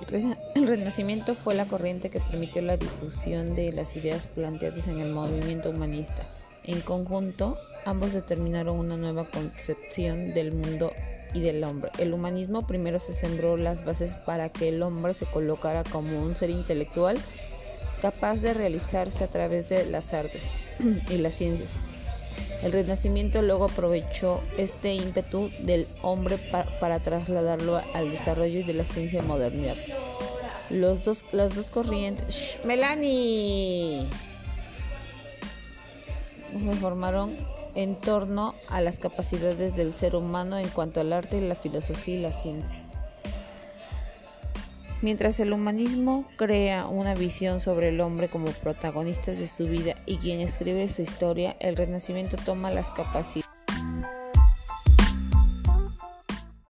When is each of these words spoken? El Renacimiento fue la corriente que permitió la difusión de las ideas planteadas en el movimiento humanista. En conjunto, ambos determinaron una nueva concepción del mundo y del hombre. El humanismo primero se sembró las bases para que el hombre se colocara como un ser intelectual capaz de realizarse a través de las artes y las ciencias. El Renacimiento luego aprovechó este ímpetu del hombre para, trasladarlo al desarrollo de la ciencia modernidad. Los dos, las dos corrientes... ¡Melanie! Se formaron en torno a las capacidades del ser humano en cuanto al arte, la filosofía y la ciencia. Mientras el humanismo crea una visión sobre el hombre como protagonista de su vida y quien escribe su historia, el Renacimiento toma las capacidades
El 0.54 0.66
Renacimiento 0.68 1.34
fue 1.34 1.54
la 1.54 1.66
corriente 1.66 2.10
que 2.10 2.20
permitió 2.20 2.62
la 2.62 2.76
difusión 2.76 3.54
de 3.54 3.72
las 3.72 3.96
ideas 3.96 4.26
planteadas 4.28 4.88
en 4.88 5.00
el 5.00 5.12
movimiento 5.12 5.70
humanista. 5.70 6.26
En 6.64 6.80
conjunto, 6.80 7.58
ambos 7.84 8.12
determinaron 8.12 8.78
una 8.78 8.96
nueva 8.96 9.26
concepción 9.26 10.32
del 10.32 10.52
mundo 10.52 10.92
y 11.34 11.40
del 11.40 11.62
hombre. 11.64 11.90
El 11.98 12.14
humanismo 12.14 12.66
primero 12.66 13.00
se 13.00 13.12
sembró 13.12 13.56
las 13.56 13.84
bases 13.84 14.14
para 14.14 14.48
que 14.48 14.68
el 14.68 14.82
hombre 14.82 15.14
se 15.14 15.26
colocara 15.26 15.84
como 15.84 16.22
un 16.22 16.34
ser 16.34 16.50
intelectual 16.50 17.18
capaz 18.00 18.36
de 18.36 18.54
realizarse 18.54 19.24
a 19.24 19.28
través 19.28 19.68
de 19.68 19.86
las 19.86 20.12
artes 20.14 20.50
y 21.10 21.18
las 21.18 21.34
ciencias. 21.34 21.76
El 22.62 22.72
Renacimiento 22.72 23.42
luego 23.42 23.66
aprovechó 23.66 24.42
este 24.56 24.94
ímpetu 24.94 25.50
del 25.60 25.86
hombre 26.02 26.38
para, 26.80 26.98
trasladarlo 27.00 27.80
al 27.92 28.10
desarrollo 28.10 28.64
de 28.64 28.72
la 28.74 28.84
ciencia 28.84 29.22
modernidad. 29.22 29.76
Los 30.70 31.04
dos, 31.04 31.24
las 31.32 31.54
dos 31.54 31.70
corrientes... 31.70 32.58
¡Melanie! 32.64 34.06
Se 36.52 36.72
formaron 36.76 37.36
en 37.74 37.96
torno 37.96 38.54
a 38.68 38.80
las 38.80 38.98
capacidades 38.98 39.76
del 39.76 39.96
ser 39.96 40.14
humano 40.14 40.56
en 40.58 40.68
cuanto 40.68 41.00
al 41.00 41.12
arte, 41.12 41.40
la 41.40 41.56
filosofía 41.56 42.14
y 42.14 42.20
la 42.22 42.32
ciencia. 42.32 42.80
Mientras 45.04 45.38
el 45.38 45.52
humanismo 45.52 46.24
crea 46.36 46.86
una 46.86 47.14
visión 47.14 47.60
sobre 47.60 47.90
el 47.90 48.00
hombre 48.00 48.30
como 48.30 48.46
protagonista 48.46 49.32
de 49.32 49.46
su 49.46 49.66
vida 49.66 49.96
y 50.06 50.16
quien 50.16 50.40
escribe 50.40 50.88
su 50.88 51.02
historia, 51.02 51.58
el 51.60 51.76
Renacimiento 51.76 52.38
toma 52.42 52.70
las 52.70 52.90
capacidades 52.90 53.43